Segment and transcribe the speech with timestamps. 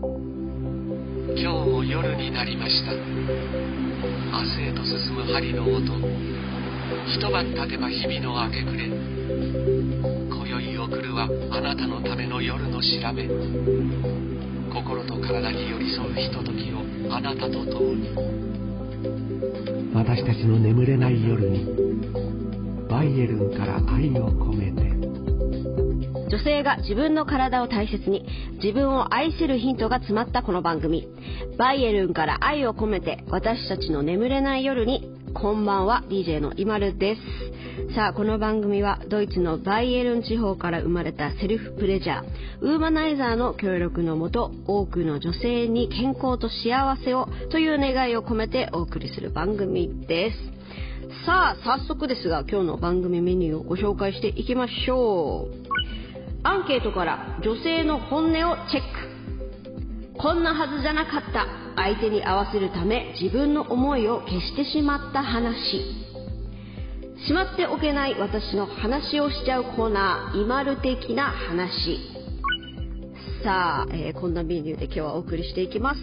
[0.00, 0.10] 今
[1.36, 2.92] 日も夜になりました。
[2.92, 2.98] 明
[4.42, 5.82] 日へと進む針の音。
[7.06, 8.86] 一晩経てば日々の明け暮れ。
[8.88, 13.28] 今宵送るはあなたのための夜の調べ。
[14.74, 16.78] 心と体に寄り添うひとときを
[17.14, 18.10] あなたと共に。
[19.94, 21.66] 私たちの眠れない夜に
[22.90, 24.53] バイエルンから愛を込め
[26.34, 28.26] 女性が自分の体を大切に
[28.60, 31.06] 自分を愛するヒントが詰まったこの番組。
[31.56, 37.94] バイエルンから愛を込めて私たちの眠れない夜にこんばんは DJ のイマルです。
[37.94, 42.24] さあこの番組はドイツのバイエルン地方から生まれたセルフプレジャー
[42.62, 50.38] ウーマナイザーの協力のもと多くの女性に健康と幸せをという願いを込めてお送りする番組です。
[51.26, 56.03] さあ早速ですが今日の番組メニューをご紹介していきましょう。
[56.46, 60.18] アンケートから女性の本音をチェック。
[60.18, 61.46] こんなはずじゃなかった。
[61.74, 66.04] 相手に合わせるため自分の思いを消してしまった話。
[67.26, 70.42] しまっておけない私の話をしちゃうコーナー。
[70.42, 71.98] イマル的な話。
[73.42, 76.00] さあ、えー、こんなメニューで今日はお送りしていきます。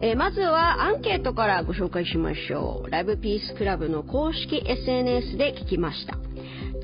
[0.00, 2.90] えー、まずはアンケートからご紹介しましょう。
[2.90, 6.27] ラブピースクラブの公式 SNS で聞きました。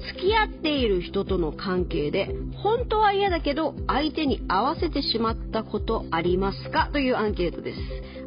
[0.07, 7.79] 付き合っている人との関係で本当は嫌だけど相手に合わせてしまったことありますかというアンケートです。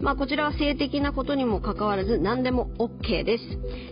[0.02, 3.44] まあこちらは性的なことにもかかわらず何でも OK です。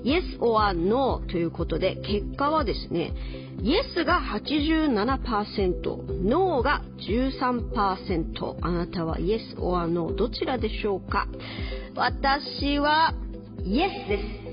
[0.04, 3.14] Yes or No ということで結果はですね
[3.62, 8.58] Yes が87%、No が13%。
[8.62, 11.28] あなたは Yes or No どちらでしょうか？
[11.96, 13.14] 私は
[13.64, 14.45] Yes です。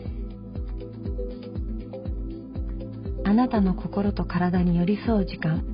[3.32, 5.64] あなたの心と体に寄り添う時間。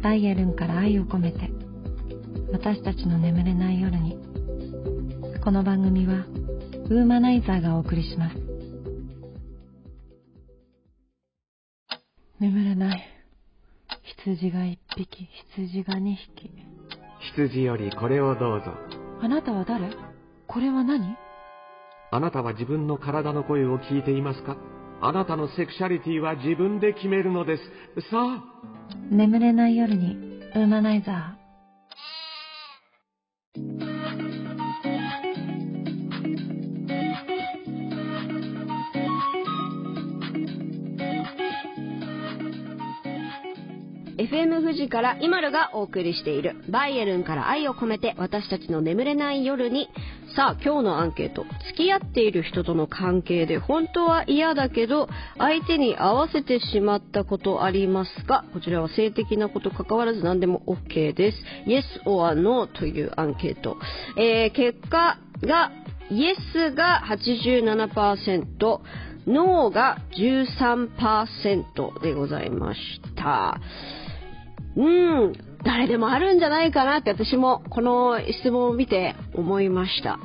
[0.00, 1.50] ダイエルンから愛を込めて。
[2.52, 4.16] 私たちの眠れない夜に。
[5.42, 6.24] この番組は
[6.88, 8.36] ウーマナイザーがお送りします。
[12.38, 13.02] 眠れない。
[14.22, 15.28] 羊が一匹。
[15.56, 16.48] 羊が二匹。
[17.34, 18.66] 羊よりこれをどうぞ。
[19.20, 19.90] あなたは誰？
[20.46, 21.16] これは何？
[22.12, 24.56] あなたは自分の体の声を聞いていますか？
[25.04, 27.62] あなたのセクシャリティは自分で決めるのです。
[28.08, 28.44] さあ。
[29.10, 30.14] 眠れない夜に、
[30.54, 31.42] ウーマナイザー。
[44.18, 49.88] FM 富士からイマルがお送りしているバイエルンから愛を込めて私たちの眠れない夜に
[50.34, 51.44] さあ今日のアンケート。
[51.66, 58.44] 付き合っている人との関係で本当は嫌だけど相手に合わせてしまったことありますか？
[58.54, 61.38] こちらは性的なこと関わらず何でも OK です。
[61.66, 63.76] Yes or No というアンケート、
[64.16, 65.70] えー、結果が
[66.10, 68.80] Yes が87%
[69.26, 72.80] ノーが13%でございまし
[73.16, 73.60] た。
[74.74, 80.18] うん、誰でもあるんじゃないかなって私もこの質問を見て思いました。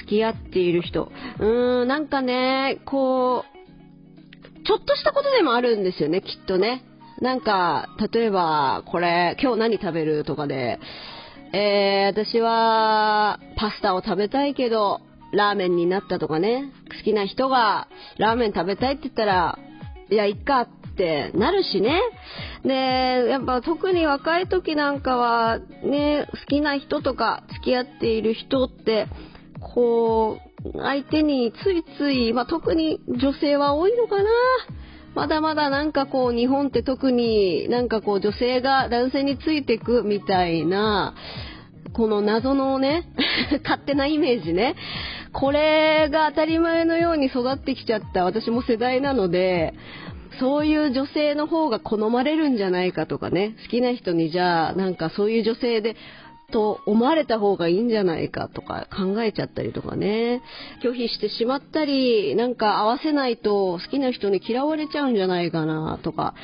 [0.00, 1.10] 付き合っている人。
[1.38, 6.84] うーん、なんかね、こう、ちょっとしたことでもあるんですよね、きっとね。
[7.20, 10.78] なんか、例えば、これ、今日何食べるとかで、
[11.52, 15.00] えー、私は、パスタを食べたいけど、
[15.32, 17.88] ラーメンになったとかね、好きな人が
[18.18, 19.58] ラーメン食べたいって言ったら、
[20.10, 20.68] いや、いっかっ
[21.00, 21.98] ってなるしね。
[22.62, 29.06] で、やっぱ特に若い時なんかは、ね、好きな人とか付き合っている人って、
[29.74, 34.28] こう、相手についつい、まあ、特に女性は多いのかな。
[35.14, 41.14] まだまだなんかこう日本って特になんかこう女性が男性についてくみたいな、
[41.94, 43.08] この謎のね、
[43.64, 44.76] 勝手なイメージね。
[45.32, 49.74] これが当たり前のように育ってきちゃった私も世代なので、
[50.38, 55.96] そういう女性の方が好まれるんじゃないかとかね、好きな人にじゃあ、なんかそういう女性で、
[56.50, 60.42] と思われた方がいいんじゃないかとか考えちゃったりとかね、
[60.84, 66.34] 拒否してしまったり、なんか合わせないと好きな人に嫌われちゃうんじゃないかなとか、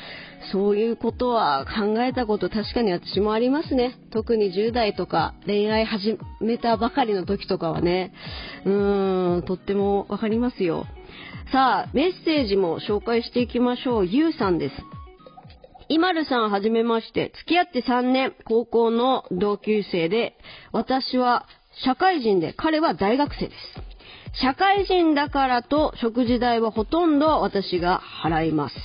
[0.51, 3.97] そういうことは考えたこと確かに私もありますね。
[4.11, 8.13] 特に10代とか恋愛始めたばかりの時とかはね、
[8.65, 10.85] うーん、とってもわかりますよ。
[11.51, 14.05] さあ、メッセージも紹介していきましょう。
[14.05, 14.75] ゆうさんです。
[15.87, 20.35] イマルさんはじめまして、付き合って3年、高校の同級生で、
[20.73, 21.45] 私は
[21.85, 24.41] 社会人で、彼は大学生です。
[24.41, 28.75] 社会人だからと食事代はほとんど私が払います。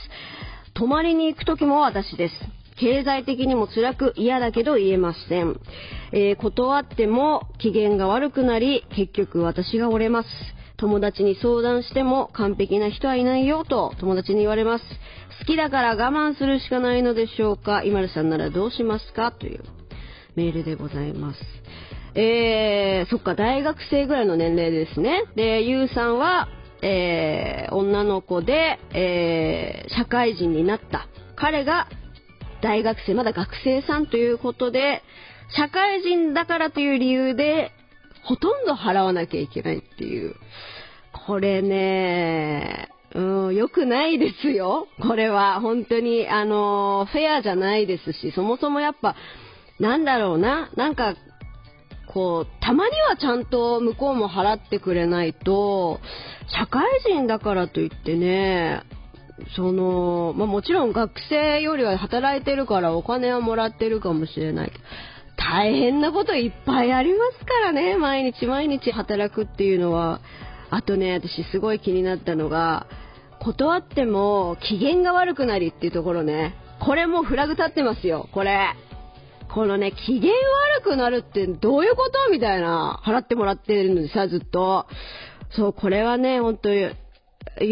[0.74, 2.34] 泊まりに行く時も私です。
[2.78, 5.58] 経済的にも辛く嫌だけど言えません。
[6.12, 10.28] えー、断っても機嫌が悪くなり、結局私が折れます。
[10.76, 14.84] 友達に相談しても完璧な人はいないよと友達に言われます。
[15.40, 17.82] 好きだから我慢するしかないのでしょうか？
[17.84, 19.32] 今るさんならどうしますか？
[19.32, 19.60] という
[20.36, 21.38] メールでございます。
[22.14, 25.24] えー、そっか、大学生ぐらいの年齢ですね。
[25.34, 26.48] で、ゆうさんは、
[26.82, 31.08] えー、女の子で、えー、社会人になった。
[31.36, 31.88] 彼が
[32.60, 35.02] 大学生、まだ学生さんということで、
[35.56, 37.72] 社会人だからという理由で、
[38.24, 40.34] ほとんど払わなきゃいけないっていう。
[41.26, 44.88] これね、うん、良くないですよ。
[45.00, 49.16] これは、本当に、あの、フェアじゃないですし、そもそもやっぱ、
[49.78, 51.14] なんだろうな、なんか、
[52.06, 56.00] こう、たまにはちゃんと向こうも払ってくれないと、
[56.48, 58.82] 社会人だからといってね、
[59.56, 64.84] その、まあ、もちろん学生よりは働いてるからお金はもらってるかもしれないけど、
[65.36, 70.20] 大変なこといっぱいありますからね、毎日毎日働くっていうのは。
[70.70, 72.86] あとね、私すごい気になったのが、
[73.40, 76.54] 断っても機嫌が悪くなりっていうところね。
[76.80, 78.74] これもフラグ立ってますよ、これ。
[79.52, 80.32] このね、機嫌
[80.78, 84.86] 悪くなるってどういうことみたいな、払ってもらってるのにさ、ずっと。
[85.50, 86.94] そう、これはね、ほんと、ゆ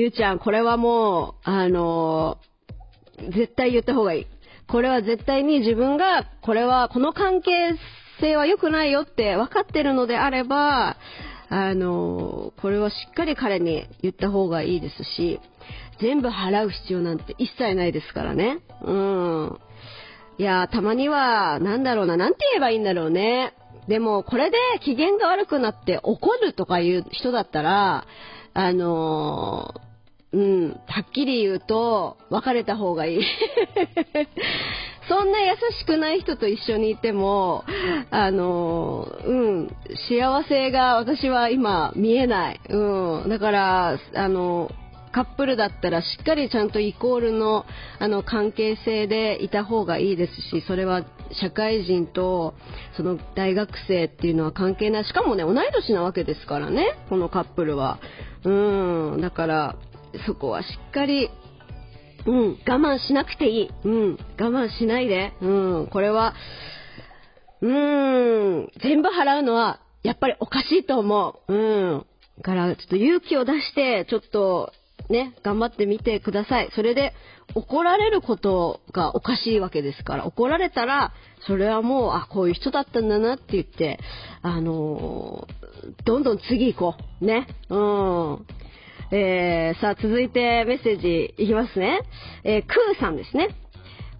[0.08, 4.26] うちゃん、これはもう、あのー、絶対言った方がいい。
[4.70, 7.74] これは絶対に自分が、これは、この関係
[8.20, 10.96] 性は良くないよって分かってるのであれば、
[11.48, 15.40] あの、これはしっかり彼に言った方がいいですし、
[16.00, 18.60] 全部払う必要なんて一切ないですからね。
[18.82, 19.58] うん。
[20.38, 23.54] いや、たまには、なんだろうな、なんて言えばいいんだろうね。
[23.88, 28.06] でも、これで機嫌が悪くなって怒るとかいう人だったら、
[28.54, 29.89] あのー、
[30.32, 33.20] うん、はっきり言うと、別れた方がいい。
[35.08, 37.64] そんな優しくない人と一緒にいても、
[38.10, 39.76] あの、うん、
[40.08, 42.60] 幸せが私は今見えない。
[42.68, 44.70] うん、だから、あの、
[45.12, 47.66] カップルだったらしっかりちゃんとイコールの
[47.98, 52.54] あの関係性でいた方がいいですし、それは社会人と
[52.96, 55.04] その大学生っていうのは関係ない。
[55.04, 57.98] しかもね、同い年なわけですからね、このカップルは。
[58.44, 58.50] う
[59.16, 59.76] ん、だから
[60.26, 61.30] そこはしっかり
[62.26, 63.70] うん、我慢しなくていい。
[63.84, 65.32] うん、我慢しないで。
[65.40, 66.34] うん、これは、
[67.62, 71.52] うーん、全部払うのは、やっぱりおかしいと思う。
[71.52, 71.56] う
[71.96, 72.06] ん。
[72.38, 74.72] だから、ちょっと勇気を出して、ちょっと、
[75.08, 76.70] ね、頑張ってみてください。
[76.74, 77.12] それで、
[77.54, 81.12] 怒られることがおかしいわけですから、怒られたら、
[81.46, 83.98] それはもう、あ、こういう人だったんだなって言って、
[84.42, 87.24] あのー、どんどん次行こう。
[87.24, 87.46] ね。
[87.68, 88.46] うん。
[89.12, 92.00] えー、さあ、続いてメッセージいきますね。
[92.44, 93.48] えー、クーさんですね。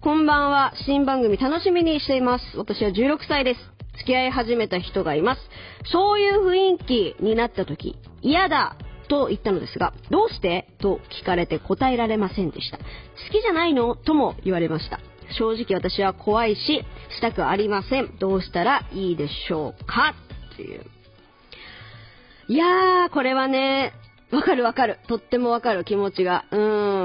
[0.01, 0.73] こんばんは。
[0.85, 2.57] 新番組楽しみにしています。
[2.57, 3.59] 私は16歳です。
[3.99, 5.41] 付き合い始めた人がいます。
[5.93, 8.75] そういう雰囲気になった時、嫌だ
[9.07, 12.77] と言ったのですが、どうしてと聞かれて答えられませんでした。
[12.77, 12.83] 好
[13.31, 14.99] きじゃないのとも言われました。
[15.37, 16.83] 正直私は怖いし、
[17.15, 18.17] したくありません。
[18.19, 20.15] どうしたらいいでしょうか？
[20.53, 20.85] っていう。
[22.49, 23.93] いやー、これはね、
[24.31, 24.99] わかるわかる。
[25.07, 26.45] とってもわかる気持ちが。
[26.51, 26.57] う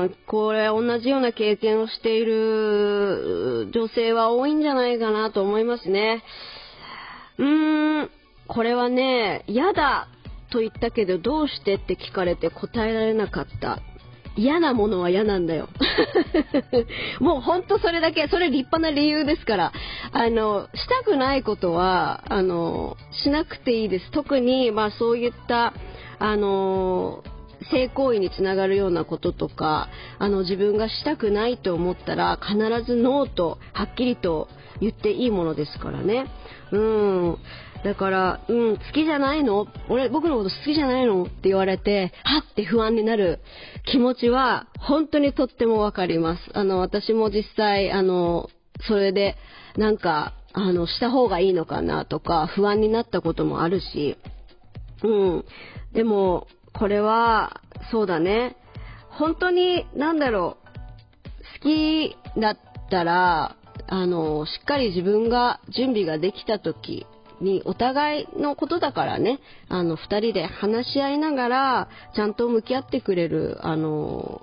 [0.05, 0.17] ん。
[0.27, 6.23] これ同じような経験をしている女性は多いんじゃないかなと思いますね。
[7.39, 8.11] うーん。
[8.47, 10.09] これはね、嫌だ
[10.53, 13.81] と言ったけどどうしてって聞かれて答えられなかった。
[14.37, 15.69] 嫌なものは嫌なんだよ。
[17.21, 19.73] もうほんとそれだけ、それ立派な理由ですから。
[20.13, 24.11] あの、したくないことは、あの、しなくていいです。
[24.11, 25.73] 特に、まあそういった、
[26.19, 27.23] あの
[27.71, 32.57] 性行為につながるようなこととかあの自分がしたくないと思ったら必
[32.87, 34.49] ずノーとはっきりと
[34.81, 36.27] 言っていいものですからね。
[36.71, 37.39] うん。
[37.85, 39.67] だから、うん、好きじゃないの？
[39.89, 41.25] 俺、僕のこと好きじゃないの？
[41.25, 43.41] って言われて、はって不安になる
[43.85, 46.43] 気持ちは、本当にとってもわかります。
[46.55, 48.51] あの、私も実際、あの、
[48.89, 49.37] それで、
[49.77, 54.17] なんか、あの、した方がいいのかなとか、不安になったこともあるし、
[55.05, 55.45] うん。
[55.97, 58.57] でも、これは、そうだね。
[59.09, 62.59] 本当に、なんだろう、好きだっ
[62.91, 63.57] たら、
[63.89, 67.07] あの、しっかり自分が準備ができた時
[67.41, 74.43] に、お互いのことだからね、あの、二人で話し合いながら、ちゃんと向き合ってくれる、あの、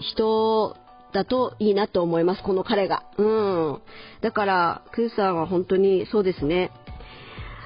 [0.00, 0.76] 人
[1.12, 3.04] だといいなと思います、この彼が。
[3.16, 3.80] うん。
[4.22, 6.72] だから、クーさんは本当にそうですね。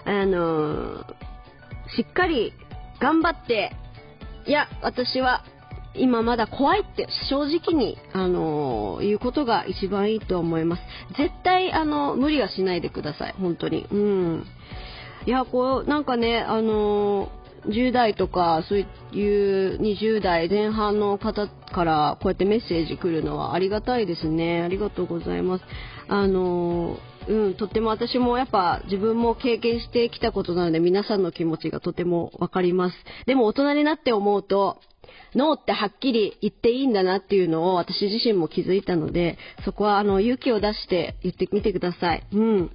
[0.05, 1.07] あの、
[1.97, 2.53] しっかり
[3.03, 3.73] 頑張って、
[4.47, 5.43] いや、私は
[5.95, 10.83] 今まだ怖いって正直に、あの言うことが一番いいと思います。
[11.19, 13.35] 絶対、あの、無理はしないでください。
[13.41, 13.87] 本当に。
[13.91, 14.47] うん。
[15.27, 17.31] いや、こう、なんかね、あの
[17.67, 24.63] 10代とか、そういう20代前半の方からこうやってメッセージ来るのはありがたいですね。
[24.63, 25.65] ありがとうございます。
[26.09, 26.97] あの
[27.29, 32.97] うん、とっても私もやっぱ自分も経験してきたことなので皆さんの気持ちがとても分かります。
[33.26, 34.79] でも大人になって思うと、
[35.35, 42.26] ノーってはっきり言っていいんだなっていうのを私自身も気づいたので、そこはあの勇気を出して言ってみてください。
[42.33, 42.71] うん。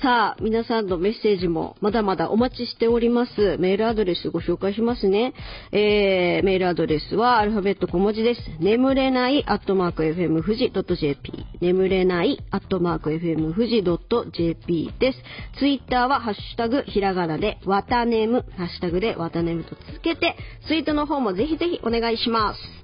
[0.00, 3.56] さあ、皆さんのメッセージもまだまだお待ちしております。
[3.58, 5.34] メールアドレスご紹介しますね。
[5.70, 8.40] えー、メールアドレスはアルファベット小文字です。
[8.58, 15.18] 眠れないアットマーク FM 富士 .jp 眠れないアットマーク FM 富士 .jp です。
[15.58, 22.82] ツイッターはハッシュタグひらがなでわたねむ、ハッシュタグでわたねむとつけて、ツイートの方もぜひぜひお願いします。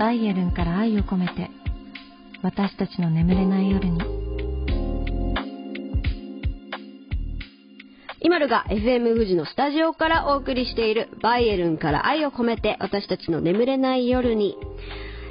[0.00, 1.50] バイエルンから愛を込めて
[2.42, 4.00] 私たちの眠れない夜に
[8.22, 14.56] イマルが FM 富士のスタジオからお送りしているバイエルンから愛を込めて私たちの眠れない夜に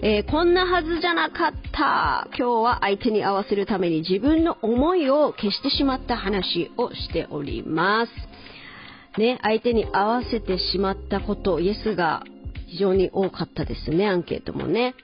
[0.02, 2.30] えー、こんなはずじゃなかった。
[2.38, 9.20] 今日は相手に合わせるために自分の思いを消してしまった話をしております。
[9.20, 12.24] ね、相手に合わせてしまったこと、イエスが
[12.70, 14.96] 非常に多かったですね、アンケートもね。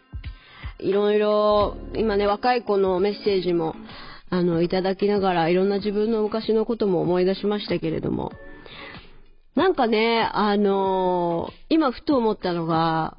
[0.79, 3.75] いろいろ、今ね、若い子のメッセージも、
[4.29, 8.31] あの、いただきながら、いろんな自分の昔のことも思い出しましたけれども、
[9.55, 13.17] なんかね、あのー、今ふと思ったのが、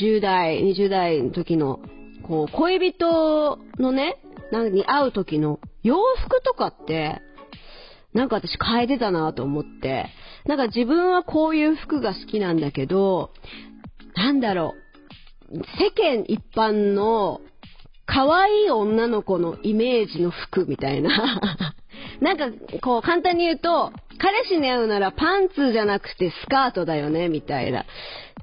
[0.00, 1.80] 10代、20代の時の、
[2.22, 4.18] こう、恋人のね、
[4.52, 7.20] なんに会う時の洋服とかって、
[8.12, 10.06] なんか私変えてたなと思って、
[10.46, 13.30] なんか自分はこういう服が好きなんだけど、
[14.16, 14.74] なんだろ
[15.50, 17.40] う、世間一般の
[18.06, 21.40] 可愛い女の子のイメージの服みたいな。
[22.20, 22.48] なんか、
[22.82, 27.84] こう、簡単に言うと、彼氏に会うならパンツじゃなくてスカートだよね、みたいな。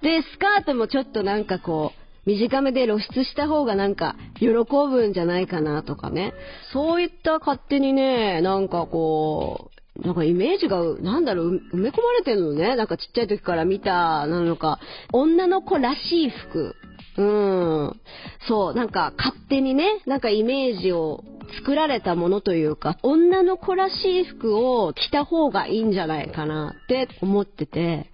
[0.01, 6.33] で、スカートもちょっとなんかこう、短めで露出した方がなんか喜ぶんじゃないかなとかね。
[6.73, 12.75] そういった勝手にね、なんかこう、なんかイメージが、なんだろう、埋め込まれてるのね。
[12.75, 14.79] なんかちっちゃい時から見た、なのか、
[15.13, 16.75] 女の子らしい服。
[17.17, 17.99] うん。
[18.47, 21.23] そう、なんか勝手にね、なんかイメージを
[21.59, 28.11] 作られたものというか、女の子らしい服を着た方がいいんじゃないかなって思ってて、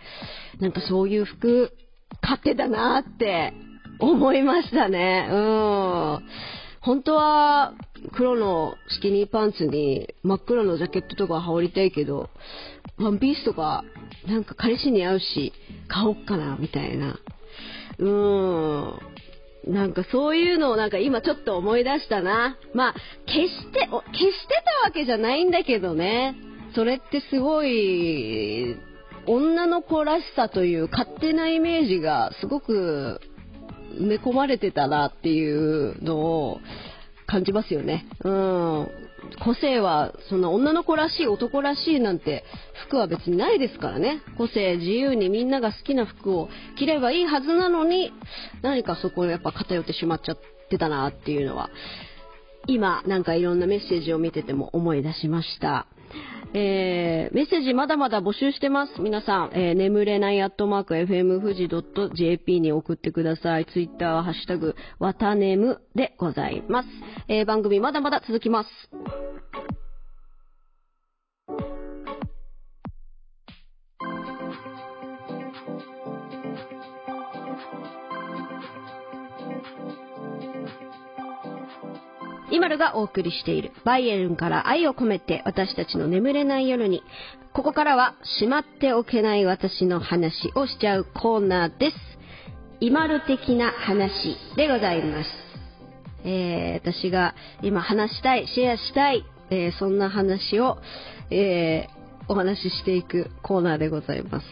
[0.60, 1.74] なんかそういう服、
[2.22, 3.53] 買ってたなって
[4.04, 5.28] 思いましたね。
[5.32, 6.20] うん。
[6.82, 7.74] 本当は
[8.12, 12.30] 黒のスキニーパンツに真っ黒のジャケットとか羽織りたいけど、
[12.98, 13.86] ワンピースとか
[14.28, 15.54] なんか彼氏に合うし、
[15.88, 17.20] 買おっかな、みたいな。
[18.00, 19.00] うん。
[19.68, 22.58] なんかそういうのをなんか今ちょっと思い出したな。
[22.74, 22.96] まあ、
[23.26, 26.36] 決して、決してたわけじゃないんだけどね。
[26.76, 28.76] それってすごい、
[29.26, 33.22] 女の子らしさという勝手なイメージがすごく
[34.00, 36.60] 埋め込まれてたなっていうのを
[37.26, 38.06] 感じますよね。
[38.24, 38.88] うん。
[39.44, 42.44] 個性は、そんな女の子らしい、男らしいなんて
[42.88, 44.22] 服は別にないですからね。
[44.38, 48.12] 個性、自由にみんなが好きな服を着ればいいはずなのに、
[48.62, 50.38] 何かそこをやっぱ偏ってしまっちゃっ
[50.70, 51.70] てたなっていうのは、
[52.68, 55.88] 今なんかいろんなメッセージを見てても思い出しました。
[56.56, 59.02] えー、メッセージまだまだ募集してます。
[59.02, 61.68] 皆さん、えー、眠れないアットマーク FM 富士
[62.16, 63.66] .jp に送ってください。
[63.66, 66.90] ツイッターはハッシュタグ、わたねむでございます。
[67.28, 68.70] えー、番組まだまだ続きます。
[82.54, 87.02] イマルがお送りしているバイエルンから愛を込めて私たちの眠れない夜に
[87.52, 91.98] ここからはしまっておけない私の話をしちゃうコーナーです。
[92.80, 95.30] イマル的な話でございます。
[96.26, 97.34] えー、私が
[97.64, 100.78] 今話したい、シェアしたい、えー、そんな話を、
[101.32, 104.46] えー、お話ししていくコーナーでございます。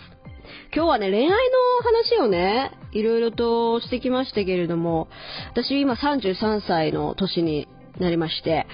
[0.74, 1.36] 今日はね、恋愛の
[1.84, 5.08] 話をね、いろいろとしてきましたけれども、
[5.52, 7.68] 私今33歳の年に
[8.00, 8.66] なりまして、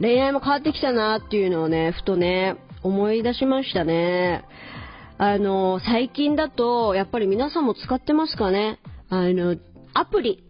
[0.00, 4.44] 恋愛も変わってきたなっていうのをね、ふとね、思い出しましたね。
[5.18, 8.78] あの、最近だと、やっぱり皆さんも使ってますかね？
[9.08, 9.56] あの、
[9.94, 10.44] アプリ。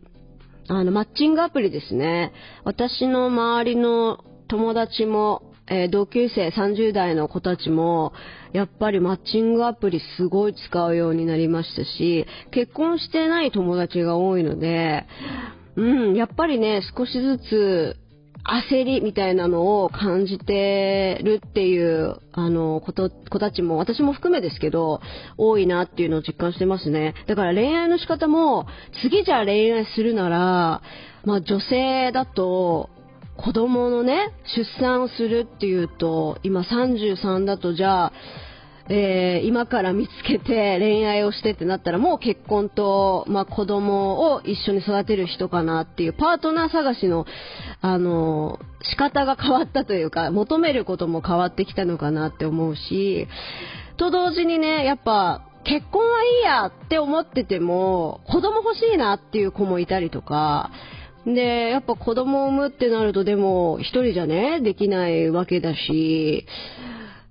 [0.69, 2.33] あの、マッチングアプリですね。
[2.65, 8.13] 私の周りの友達も、えー同級生30代の子たちも、
[8.53, 15.07] やっぱりマッチングアプリすごい使うようになりましたし、結婚してない友達が多いので、
[15.77, 17.97] うん、やっぱりね、少しずつ、
[18.71, 25.01] 焦りみたいなのを感じてるっていう、あの、こと、子たちも、私も含めですけど、
[25.37, 27.15] 多いなっていうのを実感してますね。
[27.27, 28.67] だから恋愛の仕方も、
[29.03, 30.83] 次じゃあ恋愛するなら、
[31.25, 32.89] まあ女性だと、
[33.37, 38.13] 子供のね、出産をするっていうと、今33だとじゃあ、
[38.89, 47.27] えー今から見つけて恋愛をしてってなったらもう結婚と、まあ、子供を一緒に育てる人かなっていうパートナー探しの、
[47.81, 53.27] あの仕方が変わったというか求めることも変わってきたのかなって思うし
[53.97, 60.71] と同時にねやっぱ結婚はいいやって思ってても子供欲しいなっていう子もいたりとか
[61.27, 66.47] で、やっぱ子供を産むってなるとでも一人じゃね、できないわけだし、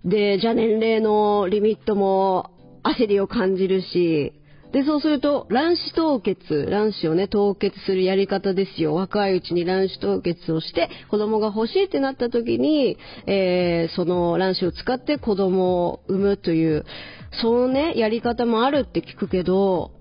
[0.06, 2.52] で、じゃあ年齢のリミットも
[2.84, 4.34] 焦りを感じるし、
[4.72, 8.94] で、そうすると、卵子凍結、卵子をね、凍結するやり方ですよ。
[8.94, 16.86] 若いうちに卵子凍結をして、子供が欲しいってなった時に、えー、その卵子を使って子供を産むという、
[17.42, 19.92] そのね、やり方もあるって聞くけど、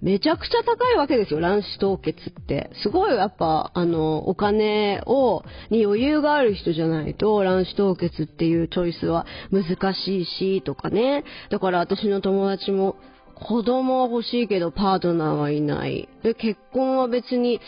[0.00, 2.70] めちゃくちゃ高いわけですよ、卵子凍結って。
[2.82, 11.24] すごいやっぱ、あの、お金を、に余裕がある人じゃないと、卵子凍結っていうチョイスは難しいし、とかね。
[11.50, 12.96] だから私の友達も、
[13.34, 16.08] 子供は欲しいけどパートナーはいない。
[16.22, 17.60] で、結婚は別に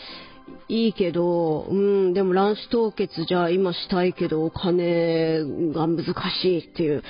[0.67, 5.39] いいけど、うん、でも卵子凍結じゃあ今したいけどお金
[5.73, 6.05] が難
[6.41, 7.03] しいっていう、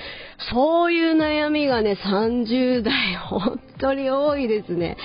[0.52, 4.98] そういう悩みがね、30代本当に多いですね。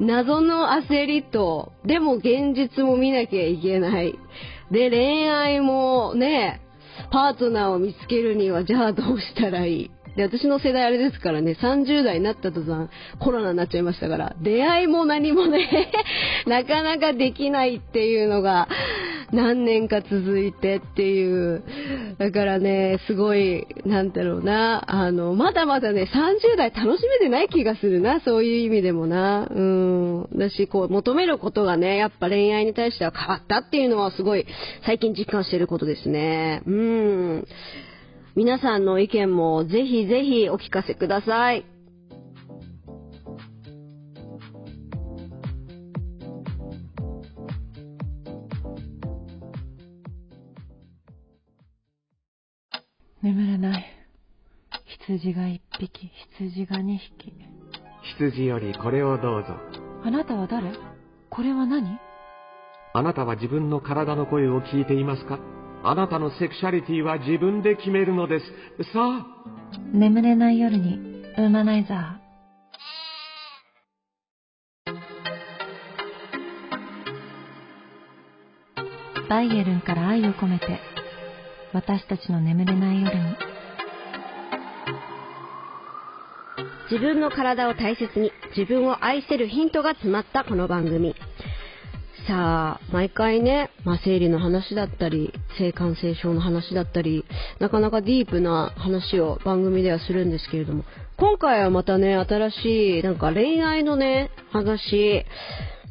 [0.00, 4.18] 謎の焦りと、でも現実も見なきゃいけない。
[4.70, 6.60] で、恋愛もね、
[7.10, 9.90] パートナーを見つけるにはじゃあどうしたらいい？
[10.16, 12.88] で、私の世代あれですからね、30代になった途端、
[13.18, 15.90] コロナになっちゃいましたから、出会いも何もね、
[16.46, 18.68] なかなかできないっていうのが、
[19.32, 21.62] 何年か続いてっていう。
[22.18, 29.48] だからね、すごい、なんだろうな、あの、まだまだね、30代楽しめてない気がするな、そういう意味でもな。
[29.50, 30.28] うん。
[30.36, 34.46] だし、こう、求めることがね、やっぱ恋愛に対しては変わったっていうのはすごい、
[34.84, 36.62] 最近実感してることですね。
[36.66, 37.46] うん。
[38.34, 41.66] 皆さんの意見もぜひぜひお聞かせください。
[53.22, 53.84] 眠れない。
[55.06, 57.34] 羊が一匹羊が二匹。
[58.18, 59.48] 羊よりこれをどうぞ。
[60.04, 60.72] あなたは誰？
[61.28, 61.98] これは何？
[62.94, 65.38] あなたは自分の体の声を聞いていますか？
[65.84, 68.46] あなたのセクシャリティは自分で決めるのです。
[68.92, 69.26] さあ、
[69.92, 70.96] 眠れない夜に
[71.38, 72.22] ウーマナイザー
[79.28, 80.78] バイエルンから愛を込めて
[81.72, 83.36] 私たちの眠れない夜に
[86.90, 91.14] 自分の体を大切に自分を愛せるヒントが詰まったこの番組。
[92.28, 97.24] さあ、毎回ね、まあ、生理の話だったり、性感染症の話だったり、
[97.58, 100.84] なかなかディープな話を番組ではするんですけれども、
[101.16, 105.24] 今回はまたね、新しい、なんか恋愛のね、話、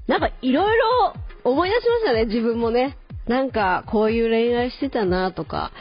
[0.08, 1.13] なんかいろいろ
[1.44, 2.98] 思い出しましたね、自分もね。
[3.28, 5.72] なんか、こういう恋愛してたなとか。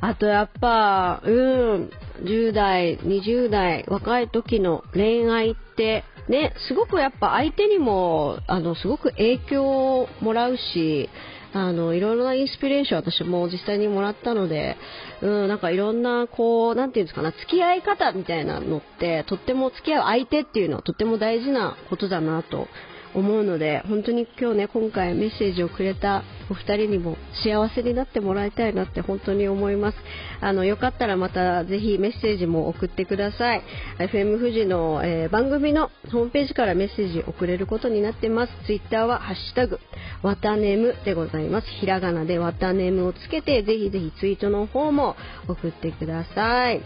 [0.00, 1.90] あとやっぱ、うん、
[2.22, 11.08] 10代、20代、若い時の恋愛って、ね、すごくやっぱ相手にも、あの、すごく影響をもらうし、
[11.52, 14.76] あの、いろいろなインスピレーション私も実際にもらったので、
[15.22, 22.68] うん、なんかいろんな、こう、なんていうんですかな、付き合い方みたいなのって、とっても付き合う相手っていうのはとっても大事なことだなと
[23.14, 29.98] 思うので、本当に今日ね、今回メッセージをくれたお二人にも幸せになってもらいたいなって本当に思います。
[30.40, 33.62] あの、よかったらまたぜひメッセージも送ってください。
[33.98, 38.52] FM 富士の、えー番組のホームページからメッセージ送れることになってます。
[38.66, 39.80] ツイッターはハッシュタグ、
[40.22, 41.66] わたねむでございます。
[41.80, 45.16] ひらがなでわたねむをつけて、ぜひぜひツイートの方も
[45.48, 46.80] 送ってください。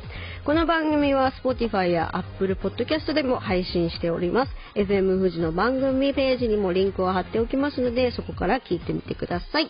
[0.45, 4.53] この番組は Spotify や Apple Podcast でも配信しております。
[4.75, 9.69] FM 富士の番組ページにもリンクを貼っておきますので、そこから聞いてみてください。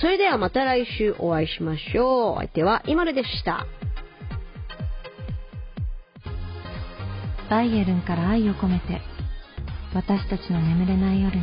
[0.00, 2.32] それではまた来週お会いしましょう。
[2.34, 3.66] お相手はイマルでした。
[7.50, 9.00] バイエルンから愛を込めて
[9.94, 11.42] 私たちの眠れない夜に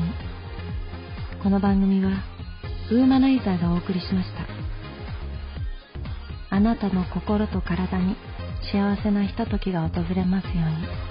[1.43, 2.11] この番組は
[2.91, 4.29] ウーマナイザーがお送りしまし
[6.49, 8.17] たあなたの心と体に
[8.61, 11.10] 幸せなひとときが訪れますように。